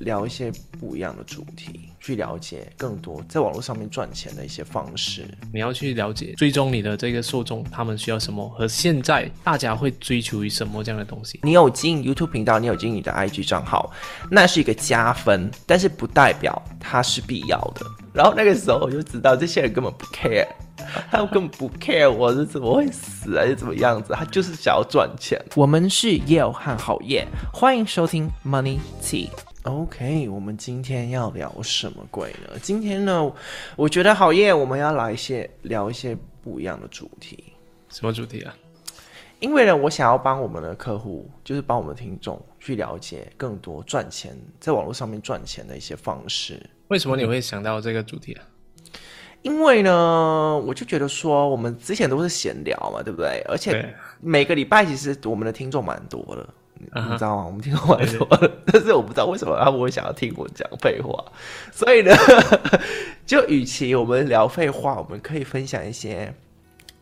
[0.00, 5.26] 聊一些不一样的主题，去了解更多在网络上面赚钱的一些方式。
[5.52, 11.40] 你要去了解，追踪你的这个受众，他们需要什么，和现在大家会追求于什么这样的东西。
[11.42, 13.92] 你有经营 YouTube 频道，你有经营你的 IG 账号，
[14.30, 17.86] 那是一个加分，但是不代表它是必要的。
[18.12, 20.48] 然后那个时候我就知道，这些人根本不 care，
[21.10, 25.38] 他们根本不 care 我是怎么会死还是怎么样子，他就是想要赚钱。
[25.54, 29.28] 我们是 Yale 和好业，欢迎收听 Money Tea。
[29.64, 32.58] OK，我们今天要聊什么鬼呢？
[32.62, 33.30] 今天呢，
[33.76, 37.52] 我觉得好耶，我们要来一些聊一些不一样的主题。
[37.90, 38.56] 什么主题啊？
[39.38, 46.58] 因为呢，我想要帮我们的客户，就是帮我们的听众去了解更多赚钱，在网络上面赚钱的一些方式。
[46.88, 48.42] 为什么你会想到这个主题啊？
[49.42, 53.44] 因为呢，我就觉得说，我们之前都是闲聊嘛，对不对？
[53.46, 56.48] 而且每个礼拜其实我们的听众蛮多的。
[56.92, 57.12] Uh.
[57.12, 57.46] 你知道吗？
[57.46, 61.24] 我们听过蛮多的，但是我不知道为什么他们会想要听我讲废话。
[61.72, 62.14] 所以呢，
[63.26, 66.34] 就与其我们聊废话，我们可以分享一些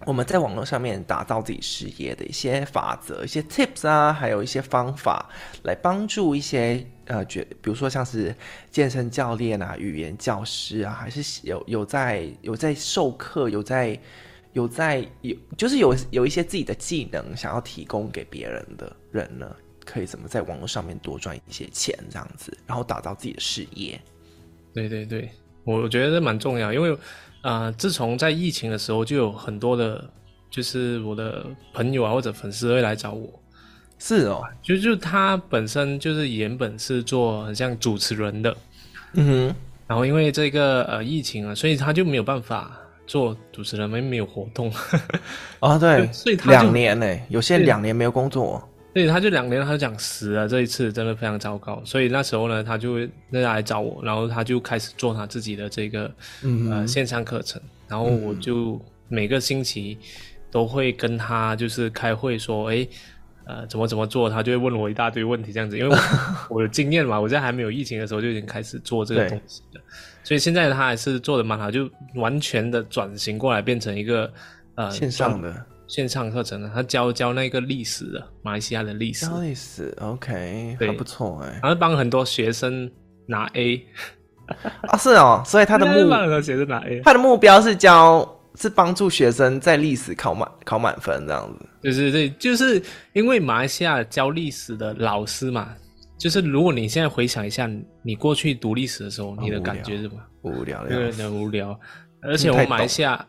[0.05, 5.29] 我们在网络上面打造自己事业的一些法则、一些 tips 啊，还有一些方法，
[5.63, 8.35] 来帮助一些呃，觉比如说像是
[8.71, 13.99] 健身教练啊、语言教师啊，还是有有在有在授课、有在
[14.53, 19.51] 有在有就是有有一些自己的技能想要提供给别人的人呢。
[19.91, 23.99] 可以怎么在网络上面多赚一些钱，这样子，然后打造自己的事业。
[24.75, 25.31] 对对对，
[25.65, 26.93] 我觉得这蛮重要，因为
[27.41, 30.05] 啊、呃，自从在疫情的时候，就有很多的，
[30.51, 33.29] 就是我的朋友啊或者粉丝会来找我。
[33.99, 38.57] 是哦，就就他本身就是原本是做很像主持人的，
[39.15, 39.55] 嗯哼，
[39.87, 44.71] 然后因为这个呃疫情啊，所以他就没有办法做主持人，没没有活动。
[44.71, 48.63] 啊、哦，对， 所以他两年呢，有些两年没有工作。
[48.99, 50.49] 所以他就两年，他就讲死了。
[50.49, 51.81] 这一次真的非常糟糕。
[51.85, 52.99] 所以那时候呢，他就
[53.31, 57.63] 那来找我，然后他就开始做他自己的这个、嗯、呃线上课程。
[57.87, 59.97] 然后我就每个星期
[60.51, 62.85] 都会跟他就是开会说，哎，
[63.45, 64.29] 呃，怎么怎么做？
[64.29, 65.79] 他就会问我一大堆问题，这样子。
[65.79, 65.97] 因为我，
[66.57, 69.81] 我有经验嘛，我在还没有疫情的时候就已经开始做这个东西了。
[70.25, 74.29] 所以现在他还是做的蛮好，就完全的转型过来，变成一个
[74.75, 75.55] 呃线上的。
[75.89, 79.27] 线上课程的，他教教那个历史的，马来西亚的历史。
[79.43, 81.59] 历史，OK，还不错哎。
[81.63, 82.89] 然后帮很多学生
[83.27, 83.83] 拿 A
[84.87, 91.67] 啊，是哦，所以他的目学生拿 A，他的目标是教，是帮助学生在历史考满考满分这样子。
[91.83, 92.83] 就是对，就是
[93.15, 95.75] 因为马来西亚教历史的老师嘛，
[96.19, 97.67] 就是如果你现在回想一下，
[98.03, 100.15] 你过去读历史的时候，你的感觉是什么？
[100.43, 101.79] 无聊，对，很无，无聊。
[102.21, 103.27] 而且我马来西亚，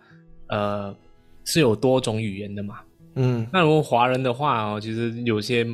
[0.49, 0.93] 呃。
[1.49, 2.79] 是有多种语言的嘛？
[3.15, 5.65] 嗯，那如果华人的话哦，其实有些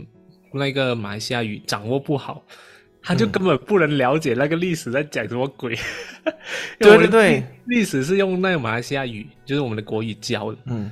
[0.54, 2.42] 那个马来西亚语掌握不好，
[3.04, 5.78] 他就根本不能了解那个历史在讲什么鬼。
[6.80, 10.58] 对对对，历史是用那个马来西亚语，就是我们的国语教的。
[10.68, 10.90] 嗯，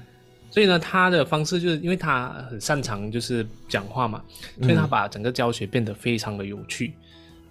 [0.49, 4.21] 所以呢，他的方式就是因为他很擅长就是讲话嘛，
[4.61, 6.93] 所以他把整个教学变得非常的有趣，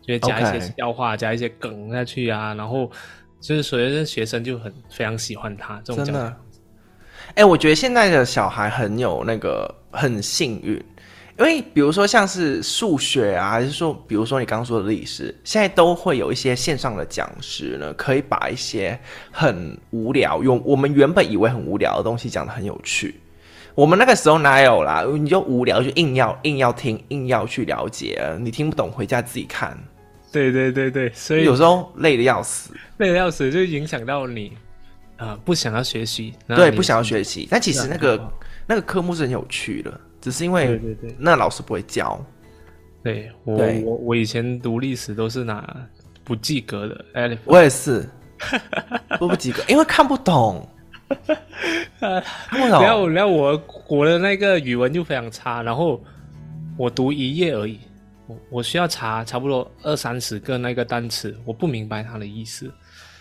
[0.06, 2.92] 就加一些笑话，加一些梗下去啊，然后
[3.40, 6.36] 就是所有的学生就很非常喜欢他这种教学。
[7.34, 10.74] 哎、欸，我觉得现在的小孩很有那个很幸运，
[11.38, 19.00] 因为比如说像是数学啊，还是说，比如说你刚刚说的历史，现在都会有一些线上的讲师呢，可以把一些
[19.30, 23.14] 很无聊、用我们原本以为很无聊的东西讲得很有趣。
[23.74, 25.02] 我们那个时候哪有啦？
[25.10, 29.74] 你就无聊就硬要硬要听，硬要去了解，你听不懂回家自己看。
[30.30, 34.52] 对对对对，所以有时候累的要死，累的要死就影响到你。
[35.22, 37.46] 啊、呃，不想要学习，对，不想要学习。
[37.48, 38.32] 但其实那个
[38.66, 40.80] 那个科目是很有趣的，只是因为
[41.16, 42.20] 那老师不会教。
[43.04, 45.64] 对，对，对，我我我以前读历史都是拿
[46.24, 48.08] 不及格的，哎，我也是，
[49.20, 50.68] 都不及格，因为看不懂。
[52.00, 52.82] 看不懂。
[52.82, 56.02] 然后然后我我的那个语文就非常差，然后
[56.76, 57.78] 我读一页而已，
[58.26, 62.72] 我我需要查差不多二三十个那个单词，我不明白它的意思。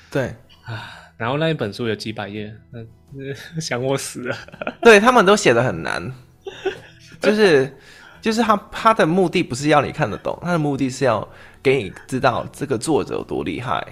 [0.09, 0.33] 对
[0.63, 0.97] 啊。
[1.21, 2.87] 然后那一本书有几百页，嗯，
[3.61, 4.35] 想我死了。
[4.81, 6.11] 对，他们都写得很难，
[7.21, 7.71] 就是
[8.19, 11.25] 就是他他的目的不是要你看得懂，他的目的是要
[11.61, 13.85] 给你知道这个作者有多厉害，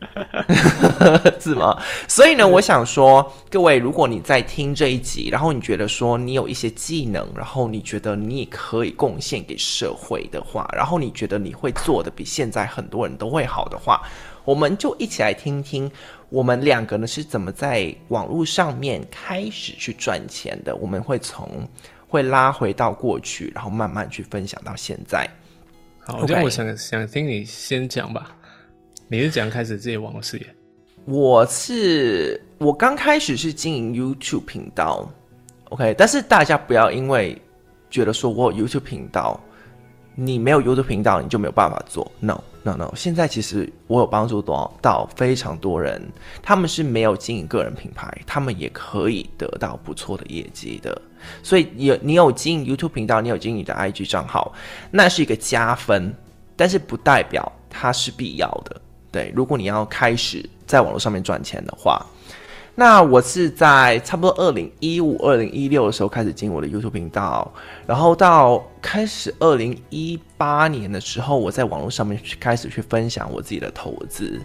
[1.40, 1.82] 是吗？
[2.06, 14.02] 所以呢，我想说，各位，如果你在听这一集，然后你觉得说你有一些技能，然后你觉得你也可以贡献给社会的话，然后你觉得你会做的比现在很多人都会好的话。
[14.44, 15.90] 我们就一起来听听，
[16.28, 20.74] 我们两个呢是怎么在网络上面开始去赚钱的。
[20.76, 21.68] 我们会从
[22.08, 25.28] 会拉回到过去，然后慢慢去分享到现在。
[26.00, 28.36] 好，我想想听你先讲吧。
[29.08, 30.46] 你是怎样开始自己网络事业？
[31.04, 35.08] 我是我刚开始是经营 YouTube 频道
[35.70, 37.40] ，OK，但是大家不要因为
[37.88, 39.40] 觉得说我有 YouTube 频道，
[40.16, 42.10] 你没有 YouTube 频道你就没有办法做。
[42.18, 46.02] No No No，现在其实我有帮助到到非常多人，
[46.42, 51.00] 他们是没有经营个人品牌，他们也可以得到不错的业绩的。
[51.42, 54.52] 所以有你有经营 YouTube 频道，你有经营你的 IG 账号，
[54.90, 56.12] 那是一个加分，
[56.56, 58.80] 但是不代表它是必要的。
[59.12, 62.04] 对，如果你要开始在网络上面赚钱的话，
[62.78, 67.50] 那我是在差不多二零一五、二零一六的时候开始进我的 YouTube 频道，
[67.86, 74.38] 然后到开始二零一八年的时候，我在网络上面去开始去分享我自己的投资，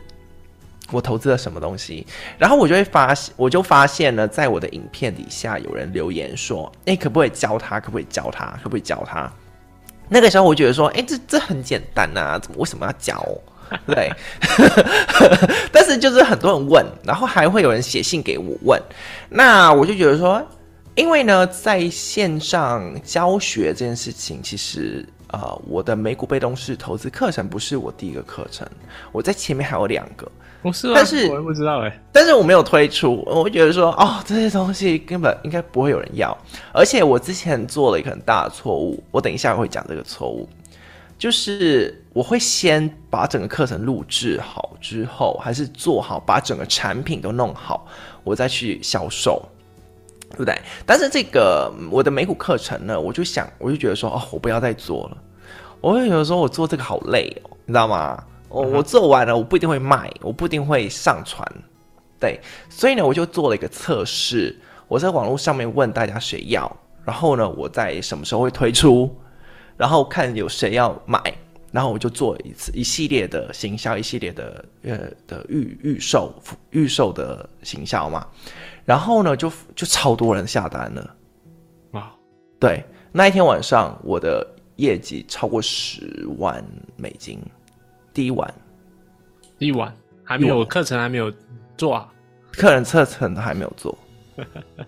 [0.92, 2.08] 我投资了什么东西，
[2.38, 7.82] 然后我就会发现，我就发现呢，在我的影片底下有人留言说：“哎，可不可以教他？
[7.82, 8.46] 可不可以教他？
[8.64, 9.30] 可不可以教他？”
[10.08, 13.22] 那个时候我觉得说：“哎，这这很简单啊，怎么为什么要教？”
[13.88, 14.12] 对，
[15.72, 18.82] 但是就是很多人问，然后还会有人写信给我问，
[19.30, 20.46] 那我就觉得说，
[20.96, 28.68] 因为呢，在线上教学这件事情，其实呃，我的美股被动式投资课程不是我第一个课程，
[29.14, 30.30] 我在前面还有两个，
[30.62, 30.94] 不是吗？
[30.96, 36.38] 但是我也不知道哎，但是我没有推出，我会觉得说，哦，这些东西根本应该不会有人要，
[36.74, 40.50] 而且我之前做了一个很大的错误，我等一下会讲这个错误。
[41.18, 47.88] 就是我会先把整个课程录制好之后，还是做好，把整个产品都弄好，
[48.24, 49.42] 我再去销售，
[50.32, 50.60] 对不对？
[50.86, 55.18] 但是这个我的美股课程呢，我就想，我就觉得说，哦，我不要再做了。
[55.80, 58.22] 我会觉得说我做这个好累哦，你知道吗？
[58.50, 61.48] 我我做完了，我不一定会卖，我不一定会上传，
[62.20, 62.40] 对。
[62.70, 64.60] 所以呢，我就做了一个测试，
[64.90, 66.70] 我在网络上面问大家谁要，
[67.06, 69.16] 然后呢，我在什么时候会推出。
[69.78, 71.20] 然后看有谁要买，
[71.72, 76.34] 然后我就做一次一系列的行销，一系列的呃的预预售
[76.72, 78.28] 预售的行销嘛。
[78.84, 81.16] 然后呢，就就超多人下单了。
[81.92, 82.12] 哇，
[82.60, 84.46] 对，那一天晚上我的
[84.76, 86.62] 业绩超过十万
[86.98, 87.40] 美金，
[88.14, 88.54] 第一晚，
[89.58, 89.96] 第一晚
[90.26, 91.32] 还没有课程还没有
[91.78, 92.12] 做啊，
[92.52, 93.98] 客人课程都还没有做。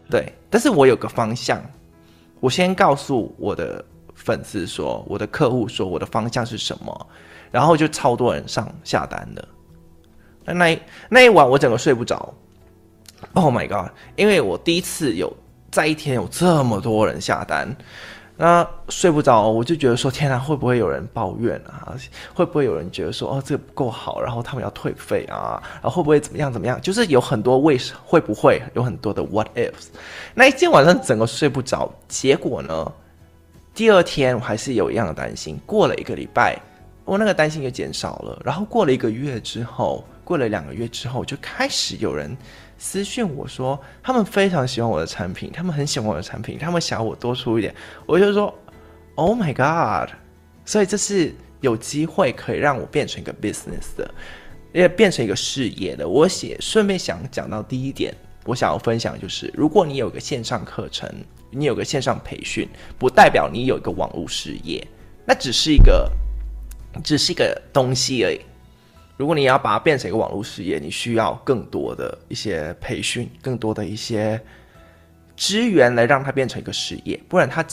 [0.10, 1.64] 对，但是我有个方向，
[2.42, 3.84] 我先告诉我的。
[4.24, 7.08] 粉丝说：“我的客户说我的方向是什么？”
[7.52, 9.48] 然后就超多人上下单的。
[10.46, 10.80] 那那一
[11.10, 12.34] 那一晚我整个睡不着。
[13.34, 13.92] Oh my god！
[14.16, 15.32] 因为我第一次有
[15.72, 17.74] 在一天有这么多人下单，
[18.36, 21.96] 那睡不着，我就觉得说：“天哪，会不会有人抱怨啊？
[22.34, 25.62] 会不会有人觉得说哦这个不够好，然后他们要退费啊？
[25.82, 26.82] 然后会不会怎么样怎么样？
[26.82, 29.88] 就是有很多为什会不会有很多的 what ifs。
[30.34, 32.92] 那一天晚上整个睡不着，结果呢？”
[33.74, 36.56] 第二天我还是有一样的担心，过了一个礼拜，
[37.06, 38.40] 我那个担心就减少了。
[38.46, 42.38] 然后过了一个月之后，过了两个月之后，就开始有人
[42.78, 47.74] 私讯我说，他们非常喜欢我的产品，他们很喜欢我的产品，他们想要我多出一点。
[48.06, 48.54] 我就说
[49.16, 50.14] ，Oh my God！
[50.66, 54.14] 所以这是有机会可以让我变成一个 business 的，
[54.72, 56.08] 也变成一个事业的。
[56.08, 58.14] 我写顺便想讲到第一点，
[58.46, 61.10] 我想要分享的就是，如果你有个线上课程。
[61.56, 62.68] 你有个线上培训，
[62.98, 64.84] 不代表你有一个网络事业，
[65.24, 66.12] 那只是一个，
[67.04, 68.42] 只是一个东西而已。
[69.18, 74.42] 如果你要把它变成一个网络事业，你需要更多的一些培训，更多的一些
[75.38, 77.22] 资源来让它变成一个事业。
[77.30, 77.64] 不然它，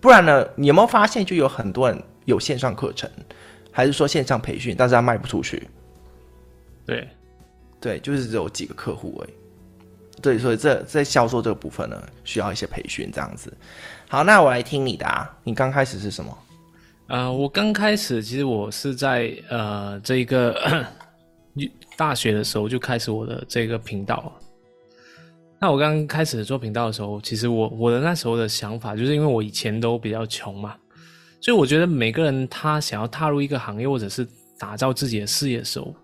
[0.00, 0.46] 不然呢？
[0.54, 3.10] 你有没有发现，就有很多人有线上课程，
[3.72, 5.68] 还是说线上培训，但是他卖不出去？
[6.86, 7.08] 对，
[7.80, 9.34] 对，就是只有几个客户而已。
[10.24, 13.52] 对，所以这在销售这个部分呢，需要一些培训这样子。
[14.08, 15.30] 好，那我来听你的啊。
[15.44, 16.38] 你刚开始是什么？
[17.08, 20.86] 呃，我刚开始其实我是在呃这一个
[21.94, 24.32] 大学的时候就开始我的这个频道。
[25.60, 30.74] 那我刚开始做频道的时候，其实我我的那时候的想法，就是因为我以前都比较穷嘛，
[31.38, 34.26] 所以我觉得每个人他想要踏入一个行业或者是
[34.58, 35.94] 打造自己的事业的时候。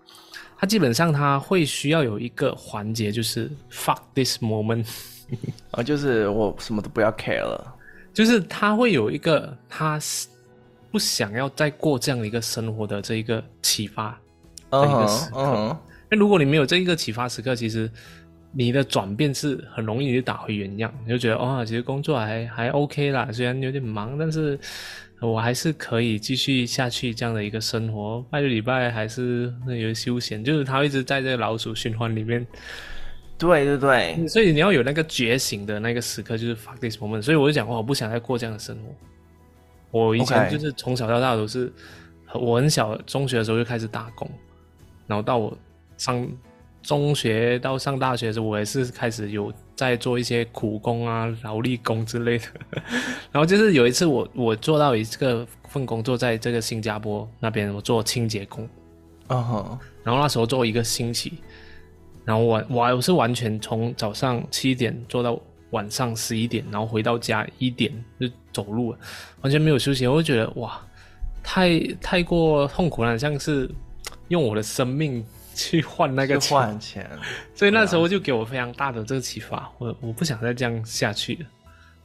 [0.61, 4.85] 他基本上他会需要有一个环节，就是 fuck this moment，
[5.71, 7.75] 啊，就是我什么都不要 care 了，
[8.13, 9.99] 就是他会有一个他
[10.91, 14.11] 不想要再过这样的一个生活的这一个启发
[14.69, 15.39] 的一个时刻。
[15.39, 15.77] Uh-huh, uh-huh.
[16.11, 17.89] 那如果你没有这一个启发时刻，其实
[18.51, 24.59] 你的转变是很容易就打回原样，你就觉得哦，其实工作还还 OK 啦，虽然有点忙，但是。
[25.23, 32.43] 我还是可以继续下去这样的一个生活，拜六礼拜还是那有休闲，就是他一直在这个老鼠循环里面。
[33.37, 37.21] 对对对，所以你要有那个觉醒的那个时刻，就是 fuck this moment。
[37.21, 38.95] 所以我就讲话，我不想再过这样的生活。
[39.91, 41.71] 我以前就是从小到大都是
[42.33, 44.27] 我很小中学的时候就开始打工，
[45.05, 45.55] 然后到我
[45.97, 46.27] 上
[46.81, 52.45] 中学到上大学的时候，我也是开始有在做一些苦工啊、劳力工之类的。
[53.31, 58.67] 然后就是有一次我我做到一个份工作，在这个新加坡那边，我做清洁工。
[59.27, 59.79] 啊哈。
[60.03, 61.33] 然后那时候做一个星期，
[62.25, 68.99] 然后我我我是完全从早上七点做到晚上十一点，然后回到家一点就走路了，
[69.41, 70.07] 完全没有休息。
[70.07, 70.81] 我就觉得哇，
[71.43, 73.69] 太太过痛苦了，像是
[74.29, 75.23] 用我的生命
[75.61, 77.09] 去换那个钱，换钱。
[77.53, 81.45] 所以那时候就给我非常大的这个启发，我我不想再这样下去了。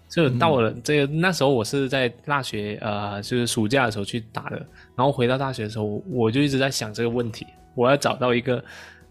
[0.09, 4.57] 就到了这个、嗯、那时候，我是在大学呃，就是暑假的时候去打的，
[4.95, 7.45] 然后回到大学的时候，我就一直在想这个问题。
[7.75, 8.65] 我要找到一个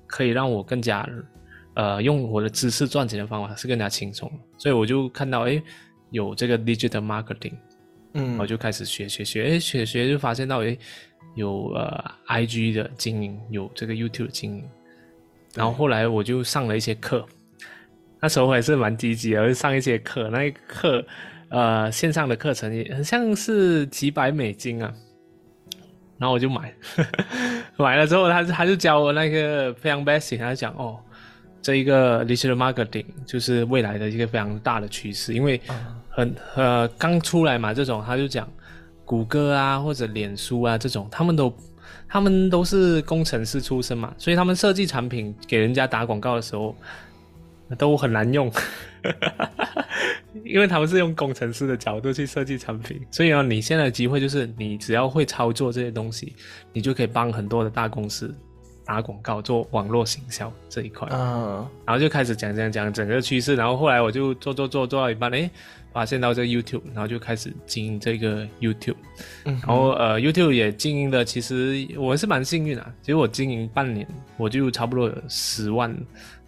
[0.07, 1.07] 可以让我更加，
[1.73, 5.61] 呃，用我的知识赚钱的方法是更加轻松，所以我就看到，诶，
[6.11, 7.53] 有这个 digital marketing，
[8.13, 10.79] 嗯，我就开始学学学，哎，学学就发现到，诶，
[11.35, 14.63] 有呃 IG 的经营，有这个 YouTube 的经营，
[15.53, 17.25] 然后后来我就上了一些课，
[18.19, 21.05] 那时候我也是蛮积极的，就上一些课，那一课，
[21.49, 24.91] 呃，线上的课程也很像是几百美金啊。
[26.17, 26.73] 然后我就买，
[27.75, 30.97] 买了之后他他就教我那个非常 basic，他就讲哦，
[31.61, 35.59] 这一个 digital marketing 就是未来的一个非常大的趋势，因为
[36.09, 38.49] 很呃刚出来嘛，这种他就讲
[39.05, 41.53] 谷歌啊或者脸书啊这种，他们都
[42.07, 46.75] 他们都是工程师出身嘛，所以他们设计产品给人家打广告的时候
[47.77, 48.51] 都很难用。
[50.43, 56.35] 因为他们是用工程师的角度去设计产品，所以啊，你现在的机会就是你只要会操作这些东西，
[56.73, 58.35] 你就可以帮很多的大公司
[58.85, 61.07] 打广告，做网络行销这一块。
[61.11, 65.49] 嗯，然后就开始讲讲讲整个趋势，然后后来我就做做做做到一半，诶，
[65.91, 68.95] 发现到这个 YouTube，然后就开始经营这个 YouTube，
[69.45, 75.95] 嗯，然后呃 YouTube 也经营的，其实我是蛮幸运的，其实我经营半年，我就差不多有十万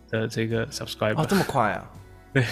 [0.10, 1.20] 的这个 subscriber。
[1.22, 1.90] 哦，这么快啊！
[2.34, 2.44] 对，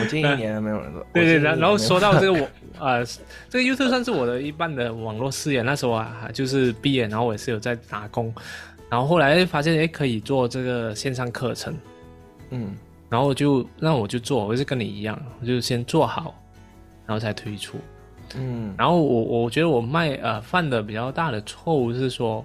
[0.00, 1.06] 我近一年没有人做。
[1.14, 2.48] 对对，然然后说到这个我，
[2.78, 3.02] 呃，
[3.48, 5.62] 这个 YouTube 算是我的一半的网络事业。
[5.62, 8.34] 那时候啊，就是毕业，然后我也是有在打工，
[8.90, 11.76] 然后后来发现哎，可以做这个线上课程，
[12.50, 12.74] 嗯，
[13.08, 16.34] 然后就那我就做，我是跟你一样，我就先做好，
[17.06, 17.78] 然后才推出，
[18.36, 22.44] 嗯，然后我我觉得我卖呃犯的比较大的错误是说，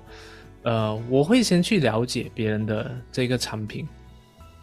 [0.64, 3.88] 呃，我会先去了解别人的这个产品。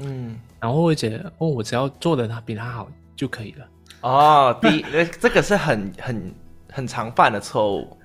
[0.02, 3.66] 嗯，然后会觉得哦，我只要做的他比他好就可以了。
[4.00, 4.84] 哦，第一，
[5.20, 6.34] 这个是很很
[6.70, 7.96] 很常犯的错误。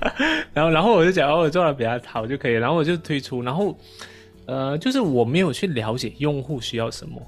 [0.52, 3.76] 然后，然后我就讲哦，我做的比他好就可以，然后我就推出，然后
[4.46, 7.20] 呃，就是我没有去了解用户需要什么。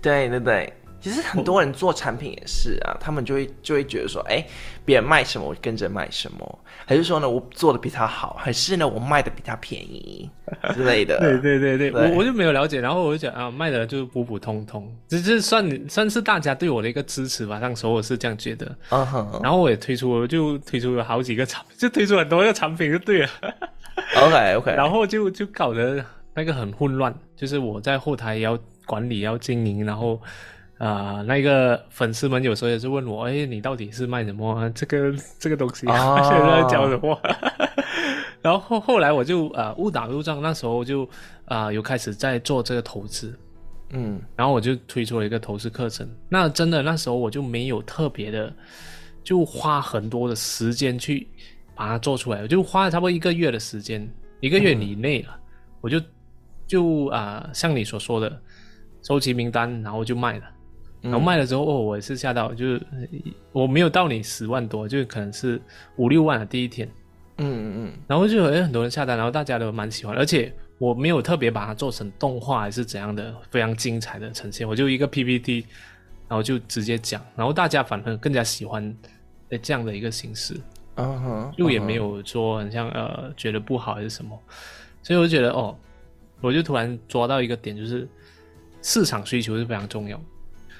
[0.00, 0.72] 对对对。
[1.04, 4.42] 其实很多人做产品也是啊，他们就会就会觉得说，哎，
[4.86, 10.30] 别人卖什么我跟着卖什么，还是说呢，我做的比他好，还是呢我卖的比他便宜
[10.72, 11.18] 之类的。
[11.20, 18.74] 对对对对，对我我就没有了解，然后我就讲啊，卖的就普普通通，这这算算是大家对我的一个支持吧，当时我是这样觉得。
[18.88, 19.40] 嗯哼。
[19.42, 23.28] 然后我也推出，我就推出了好几个产品，就推出很多个产品就对了。
[24.22, 24.72] OK OK。
[24.74, 30.18] 然后就就搞得那个很混乱，就是我在后台也要管理要经营，然后。
[30.78, 34.68] 啊、呃，那个粉丝们有时候也是问我，哎，你到底是卖什么？
[34.74, 37.18] 这个这个东西 现在在教什么？
[38.42, 41.04] 然后后后来我就啊、呃、误打误撞，那时候就
[41.44, 43.38] 啊、呃、有开始在做这个投资，
[43.90, 46.06] 嗯，然后我就推出了一个投资课程。
[46.28, 48.52] 那真的那时候我就没有特别的，
[49.22, 51.26] 就花很多的时间去
[51.74, 54.06] 把它做出来，我就花了差不多一个月的时间，
[54.40, 55.40] 一个月以内了，嗯、
[55.80, 56.00] 我就
[56.66, 58.42] 就啊、呃、像你所说的
[59.02, 60.44] 收集名单，然后就卖了。
[61.04, 62.82] 然后卖了之后，哦，我也是吓到，就是
[63.52, 65.60] 我没有到你十万多，就可能是
[65.96, 66.88] 五六万的第一天。
[67.36, 67.92] 嗯嗯嗯。
[68.06, 75.66] 然后就有很多人下单，然后大家都蛮喜欢，而且我没有特别把它做成动画还是怎样的非常精彩的呈现，我就一个 PPT，
[76.26, 78.96] 然后就直接讲，然后大家反而更加喜欢
[79.62, 80.58] 这样的一个形式。
[80.94, 81.52] 嗯哼。
[81.56, 84.38] 又也没有说很像呃觉得不好还是什么，
[85.02, 85.76] 所以我就觉得哦，
[86.40, 88.08] 我就突然抓到一个点，就是
[88.80, 90.18] 市场需求是非常重要。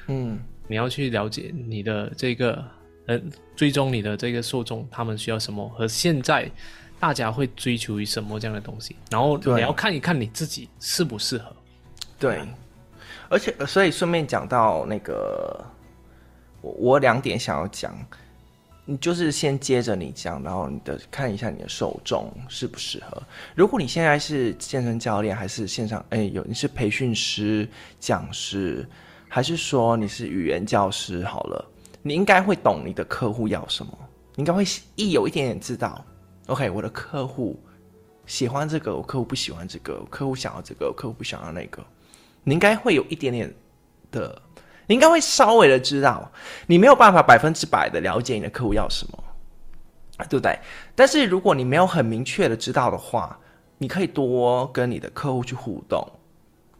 [0.06, 2.64] 嗯，你要去了解你的这个，
[3.06, 3.20] 呃，
[3.56, 6.50] 追踪你的这个受众，他们需要什么，和现在
[7.00, 11.54] 大家会追求于什么这样的东西，然后你要看一看你自己适不适合。
[12.18, 12.40] 对，
[13.28, 15.64] 而且所以顺便讲到那个，
[16.60, 17.94] 我我两点想要讲，
[18.84, 23.22] 你就是先接着你讲，然后你的看一下你的受众适不适合。
[23.54, 27.68] 如果你现在是健身教练，还是线上，哎，有你是培训师、
[27.98, 28.86] 讲师。
[29.34, 31.68] 还是说你是语言教师好了，
[32.02, 33.92] 你应该会懂你的客户要什么，
[34.36, 34.62] 你应该会
[34.94, 36.04] 一有一点点知道
[36.46, 37.60] ，OK，我的客户
[38.26, 41.84] 喜欢这个，我客户不喜欢这个，我客户想要这个，我客户不想要那个，
[42.44, 43.52] 你应该会有一点点
[44.12, 44.40] 的，
[44.86, 46.30] 你应该会稍微的知道，
[46.68, 49.18] 你没有办法百分之百的了解你的客户要什么，
[50.30, 50.56] 对不对？
[50.94, 53.36] 但是如果你没有很明确的知道的话，
[53.78, 56.08] 你可以多跟你的客户去互动，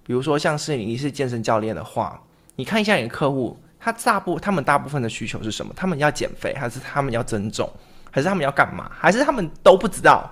[0.04, 2.22] 比如说像是你是健身教练的话，
[2.56, 5.72] 你看一下你的客户，他大部他们大部分的需求是什么？
[5.76, 7.68] 他们要减肥，还是他们要增重？
[8.10, 8.90] 还是他们要干嘛？
[8.96, 10.30] 还是他们都不知道？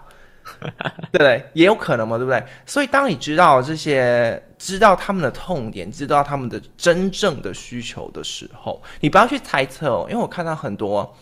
[1.12, 1.44] 对不对？
[1.52, 2.42] 也有可能嘛，对不对？
[2.66, 10.06] 所以当你知道这些，知道他们的痛点，知道他们的真正的需求的时候，你不要去猜测哦。
[10.10, 11.16] 因为我看到很多，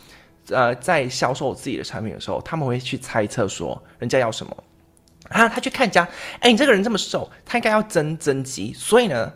[0.48, 4.56] 呃，在销售自己的产品的时候，他们会去猜测说人家要什么
[5.28, 5.46] 啊？
[5.48, 6.08] 他去看家，
[6.40, 9.30] 哎，你这个人这么瘦，他应该要增增肌，所以呢，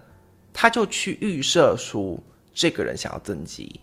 [0.54, 2.18] 他就去预设出
[2.54, 3.78] 这个人想要增肌，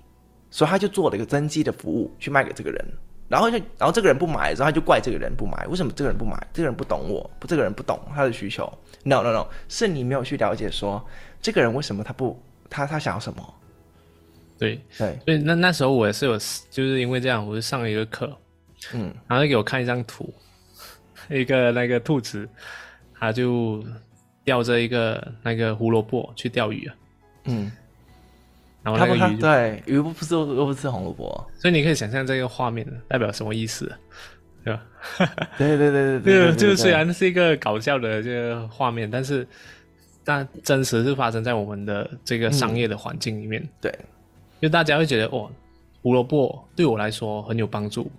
[0.50, 2.84] 所以他就做了一个增肌的服务去卖给这个人。
[3.28, 5.66] 然后就，然后这个人不买，然后他就怪这个人不买。
[5.68, 6.36] 为什么这个人不买？
[6.52, 8.66] 这个人不懂我，不，这个人不懂他的需求。
[9.04, 11.02] No No No，是你没有去了解说
[11.42, 13.54] 这个人为什么他不，他他想要什么？
[14.60, 16.34] 对对，所以那那时候我也是有，
[16.70, 18.38] 就是因为这样，我就上了一个课，
[18.94, 20.32] 嗯，然后他给我看一张图，
[21.30, 22.48] 一个那个兔子，
[23.18, 23.82] 他就
[24.44, 26.96] 吊着一个那个胡萝卜去钓鱼啊，
[27.46, 27.72] 嗯。
[28.84, 33.96] 然后那个鱼对鱼不不是又不吃红萝卜，所以你可以想象这个画面代表什么意思，
[34.64, 34.84] 对吧？
[35.56, 39.48] 对对对对对，就是虽然是一个搞笑的这个画面，但是
[40.24, 43.64] 但真实是发生在我们的这个商业的环境里面。
[43.80, 43.94] 对，
[44.60, 45.48] 就大家会觉得哦，
[46.02, 48.12] 胡萝卜对我来说很有帮助，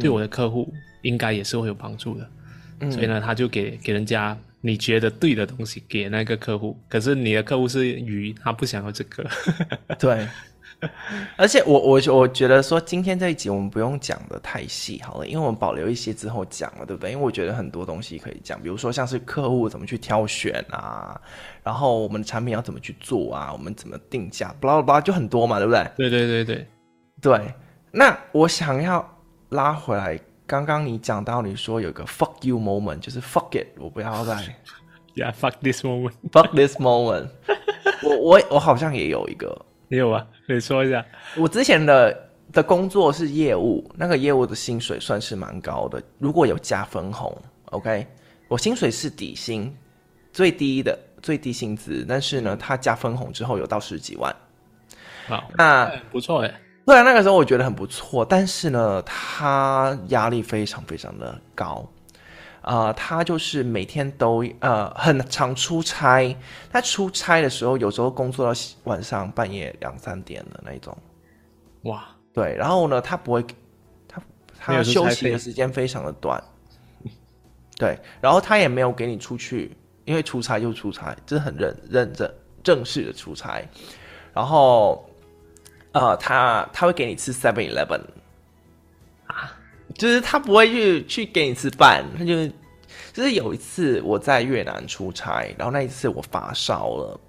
[0.00, 0.72] 对我的客户
[1.02, 4.34] 应该也是会有帮助的，所以呢，他就给给人家。
[4.60, 9.24] 你觉得对的东西给那个客户，可是你的客户是鱼，他不想要这个。
[9.98, 10.26] 对，
[11.36, 17.12] 而且我我我觉得说今天这一集我们不用讲的太细好了，因为我们保留一些之后讲了，对不对？
[17.12, 21.20] 因为我觉得很多东西可以讲，比如说像是客户怎么去挑选啊，
[21.62, 25.88] 然后我们的产品要怎么去做啊，我们怎么定价，巴拉巴拉就很多嘛，对不对？
[25.96, 26.66] 对对对对
[27.20, 27.54] 对。
[27.92, 29.08] 那我想要
[29.50, 30.18] 拉回来。
[30.48, 34.34] 刚刚你讲到你说有个 fuck you moment，就是 fuck it，我不要再，
[35.14, 37.28] yeah，fuck this moment，fuck this moment，
[38.02, 39.54] 我我我好像也有一个，
[39.88, 40.26] 你有啊？
[40.48, 41.04] 你说一下。
[41.36, 48.06] 我之前的的工作是业务，那个业务的薪水算是蛮高的，如果有加分红，OK，
[48.48, 49.70] 我薪水是底薪，
[50.32, 54.34] 最低的最低薪资，但是呢，他加分红之后有到十几万，
[55.26, 56.60] 好，那不错哎。
[56.88, 61.86] 虽然那个时候我觉得很不错，但是呢，他压力非常非常的高，
[62.62, 66.34] 啊、呃，他就是每天都呃很常出差，
[66.72, 70.96] 他出差的时候有时候工作到晚上半夜两三点的那种，
[71.82, 73.44] 哇，对，然后呢，他不会，
[74.08, 74.22] 他
[74.58, 76.42] 他休息的时间非常的短，
[77.76, 83.62] 对，然后他也没有给你出去，因为出差就出差，这是很认认真正式的出差，
[84.32, 85.04] 然后。
[85.92, 88.00] 呃，他他会给你吃 Seven Eleven
[89.26, 89.56] 啊，
[89.94, 92.52] 就是他不会去去给你吃饭，他就是
[93.12, 97.20] 就是有一次我在越南出差，然后那一次我发烧了，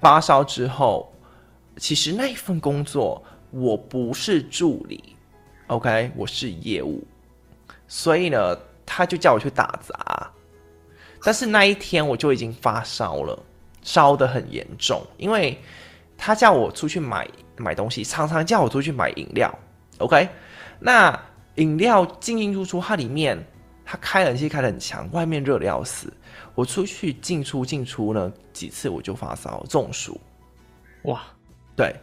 [0.00, 1.10] 发烧之后，
[1.78, 5.16] 其实那一份工作我不是助理
[5.68, 7.02] ，OK，我是业务，
[7.88, 10.30] 所以呢，他就叫我去打杂，
[11.22, 13.42] 但是那一天我就已经发烧了，
[13.82, 15.58] 烧的很严重，因为
[16.18, 17.26] 他叫我出去买。
[17.62, 19.52] 买东西常常叫我出去买饮料
[19.98, 20.28] ，OK？
[20.78, 21.18] 那
[21.56, 23.38] 饮料进进出出，它里面
[23.84, 26.12] 它开冷气开的很强，外面热的要死。
[26.54, 30.20] 我出去进出进出呢几次我就发烧中暑，
[31.02, 31.22] 哇！
[31.76, 31.94] 对，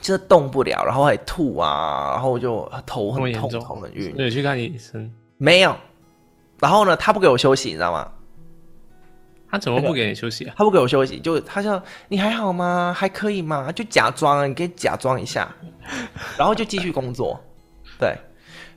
[0.00, 4.14] 就是动不了，然后还吐啊，然后就头很痛，头很晕。
[4.16, 5.12] 你去看医生？
[5.36, 5.76] 没有。
[6.60, 8.10] 然后呢，他不给我休息，你知道吗？
[9.54, 10.54] 他怎么不给你休息啊？
[10.58, 12.92] 他不给我休息，就他说你还好吗？
[12.92, 13.70] 还可以吗？
[13.70, 15.48] 就假装，你可以假装一下，
[16.36, 17.40] 然后就继续工作。
[18.00, 18.16] 对，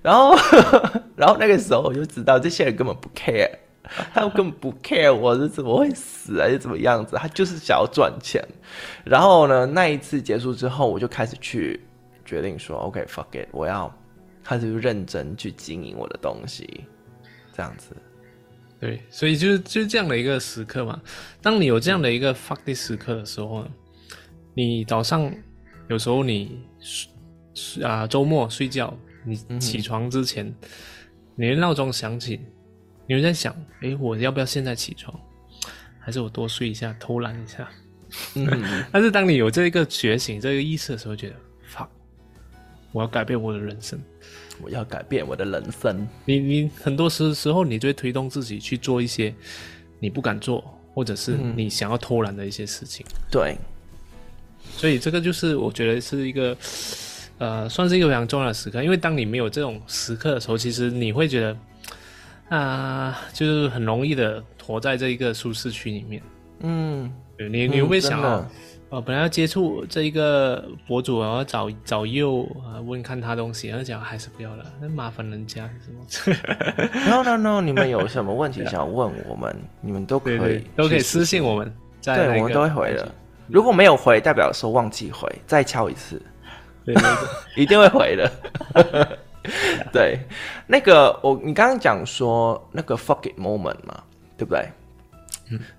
[0.03, 0.35] 然后
[1.17, 3.49] 然后那个时候我就知道这些人根本不 care，
[4.13, 8.39] 他们根本不 care 我是怎么会死还是怎么样子，他就是想要赚钱。
[9.03, 11.83] 然后呢，那一次结束之后，我就开始去
[12.23, 13.91] 决定说，OK，fuck it，我要
[14.43, 16.85] 开始认真去经营我的东西，
[17.51, 17.97] 这样子。
[18.79, 21.01] 对，所以就是就是这样的一个时刻嘛。
[21.41, 23.71] 当你有这样的一个 fuck this 时刻的时候呢，
[24.53, 25.33] 你早上
[25.89, 26.61] 有时候你
[27.83, 30.53] 啊周末睡觉，你起床之前，嗯、
[31.35, 32.39] 你的闹钟响起，
[33.07, 35.19] 你会在想，诶，我要不要现在起床，
[35.99, 37.67] 还是我多睡一下，偷懒一下？
[38.35, 38.47] 嗯、
[38.93, 41.35] 但是当你有这一个觉醒、这个意识的时候，觉得
[41.67, 41.87] fuck，
[42.91, 43.99] 我要改变我的人生。
[44.61, 46.07] 我要改变我的人生。
[46.25, 49.33] 你你很多时时候，你就会推动自己去做一些
[49.99, 53.05] 你不敢做，或者是你想要偷懒的一些事情。
[53.09, 53.57] 嗯、对，
[54.71, 56.57] 所以这个就是我觉得是一个，
[57.37, 58.83] 呃，算是一个非常重要的时刻。
[58.83, 61.53] 因为当你没有这种时刻的时候，其实你会觉得，
[62.49, 62.57] 啊、
[63.09, 66.21] 呃，就是很容易的活在这一个舒适区里面。
[66.59, 68.49] 嗯，对你你会想啊。
[68.89, 75.91] 哦，本来要接触这一个博主，然后找找佑啊，问看他东西，然后讲还是不要了，那麻烦人家是
[76.23, 76.37] 什么？
[77.09, 83.11] No No No，你们有什么问题想要问我们，你们都可以对对都可以私信我们，对，我们都会回的。
[83.47, 86.21] 如果没有回，代表说忘记回，再敲一次，
[86.85, 86.95] 对，
[87.61, 89.17] 一定会回的。
[89.91, 90.19] 对，
[90.65, 94.01] 那个我你刚刚讲说那个 fuck it moment 嘛，
[94.37, 94.69] 对不对？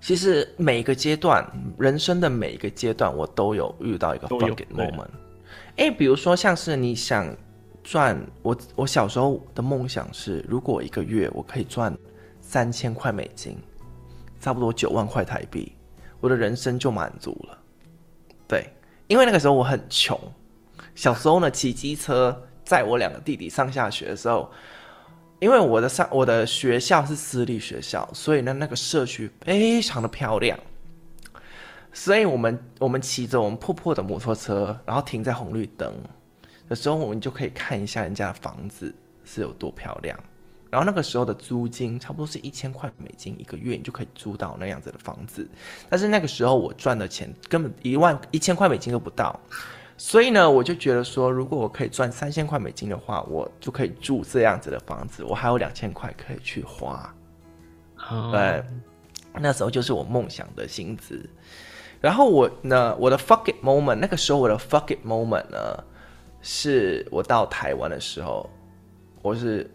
[0.01, 1.45] 其实每一个阶段，
[1.77, 5.09] 人生的每一个阶段，我都有遇到一个 it moment。
[5.77, 7.35] 哎，比如说像是你想
[7.83, 11.95] 赚，我我小时候的梦想是，如果一个月我可以赚
[12.41, 13.57] 三千块美金，
[14.39, 15.71] 差不多九万块台币，
[16.19, 17.57] 我的人生就满足了。
[18.47, 18.67] 对，
[19.07, 20.19] 因为那个时候我很穷，
[20.95, 24.51] 小时候呢骑机车载我两个弟弟上下学的时候。
[25.39, 30.59] 因为我的上我的学校是私立学校，所以呢那个社区非常的漂亮，
[31.93, 35.93] 所以我们我们骑着我们破破的摩托车，然后停在红绿灯
[36.67, 40.17] 的时候，我们就可以看一下人家的房子是有多漂亮。
[40.69, 45.49] 然后那个时候的租金差不多是一千块美金一个月，你就可以租到那样子的房子。
[45.89, 49.39] 但是那个时候我赚的钱根本一万一千块美金都不到。
[50.01, 57.13] 所以呢，我就觉得说，如果我可以赚三千块美金的话，我就可以住这样子的房子，我还有两千块可以去花。
[58.09, 58.31] Oh.
[58.31, 58.63] 对，
[59.33, 61.29] 那时候就是我梦想的薪资。
[61.99, 65.83] 然后我呢，我的 fuck it moment，那个时候我的 fuck it moment 呢，
[66.41, 68.49] 是我到台湾的时候，
[69.21, 69.69] 我是，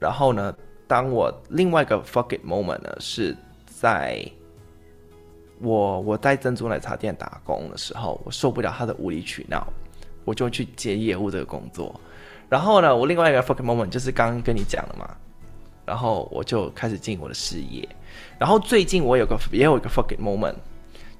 [0.00, 0.52] 然后呢，
[0.88, 4.28] 当我另外一个 fuck it moment 呢，是在。
[5.62, 9.64] 我我在珍珠奶茶店打工的时候，我受不了他的无理取闹，
[10.24, 11.94] 我就去接业务这个工作。
[12.48, 15.08] 然后呢，我另外一个 fucking moment 就是刚刚跟你讲了嘛，
[15.86, 17.88] 然后我就开始进我的事业。
[18.38, 20.56] 然后最近我有个也有一个 fucking moment，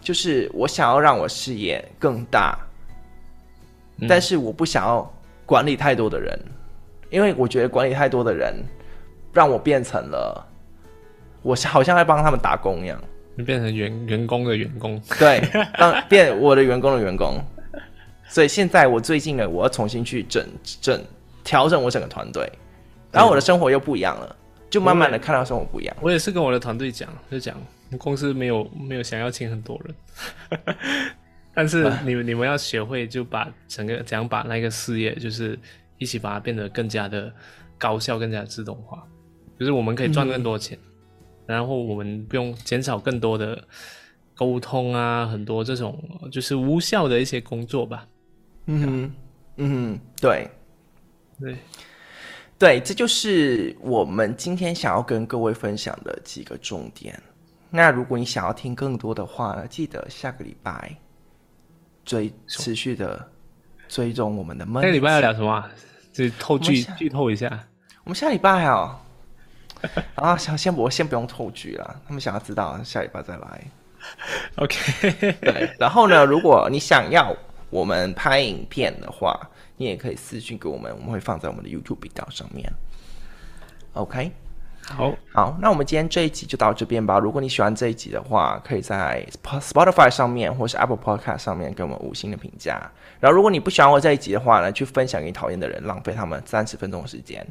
[0.00, 2.58] 就是我想要让我事业更大，
[4.08, 5.08] 但是我不想要
[5.46, 6.38] 管理太多的人，
[7.10, 8.52] 因为我觉得管理太多的人
[9.32, 10.44] 让我变成了
[11.42, 13.00] 我好像在帮他们打工一样。
[13.34, 15.40] 你变成员员工的员工，对，
[15.78, 17.42] 当变我的员工的员工，
[18.28, 20.46] 所以现在我最近呢，我要重新去整
[20.82, 21.02] 整
[21.42, 22.50] 调整我整个团队，
[23.10, 24.36] 然后我的生活又不一样了，
[24.68, 25.96] 就慢慢的看到生活不一样。
[26.02, 27.56] 我也是跟我的团队讲，就讲
[27.96, 30.60] 公司没有没有想要请很多人，
[31.54, 35.58] 但是你们你们要学会就把整个怎样把那个事业就是
[35.96, 37.32] 一起把它变得更加的
[37.78, 39.02] 高效，更加的自动化，
[39.58, 40.76] 就是我们可以赚更多钱。
[40.76, 40.91] 嗯
[41.52, 43.62] 然后我们不用减少更多的
[44.34, 48.06] 沟通啊，很多这种就是无效的一些工作吧。
[48.66, 49.12] 嗯
[49.56, 50.48] 嗯，对
[51.38, 51.56] 对
[52.58, 57.20] 对，这就是我们今天想要跟各位分享的几个重点。
[57.68, 60.96] 那如果你想要听更多的话呢，记得下个礼拜
[62.04, 63.28] 追持续的
[63.88, 64.64] 追踪我们的。
[64.64, 65.68] 下个礼拜要聊什么？
[66.12, 67.66] 就透剧剧透一下。
[68.04, 69.01] 我们下礼拜啊。
[70.16, 73.62] 啊，先先不先不用透剧了，他们想要知道下礼拜再来。
[74.56, 75.70] OK，对。
[75.78, 77.34] 然后呢，如果你想要
[77.70, 79.38] 我们拍影片的话，
[79.76, 82.70] 你也可以私讯给我们，我们会放在我们的 YouTube 频道上面。
[83.94, 84.32] OK，
[84.86, 87.18] 好，好，那我们今天这一集就到这边吧。
[87.18, 92.90] 如果你喜欢这一集的话，可以在 Spotify 上面或是 Apple Podcast 上面给我们五星的评价。
[93.20, 97.46] 然后，如果你不喜欢我这一集的话呢，去分享给你讨厌的人，浪费他们三十分钟的时间。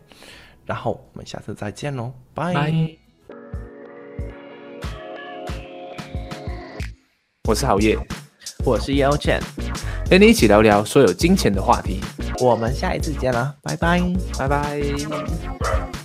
[0.72, 2.54] 然后我们下次再见喽，拜。
[7.50, 7.98] 我是郝叶，
[8.64, 9.42] 我是 Yao Chen，
[10.06, 12.00] 陪你一起聊聊所有金钱的话题。
[12.40, 14.02] 我们下一次见啦，拜拜，
[14.40, 16.01] 拜拜。